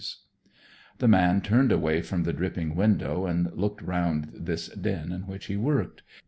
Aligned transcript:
The 0.97 1.07
man 1.07 1.41
turned 1.41 1.71
away 1.71 2.01
from 2.01 2.23
the 2.23 2.33
dripping 2.33 2.73
window, 2.73 3.27
and 3.27 3.53
looked 3.53 3.83
round 3.83 4.31
this 4.33 4.67
den 4.69 5.11
in 5.11 5.27
which 5.27 5.45
he 5.45 5.55
worked. 5.57 6.01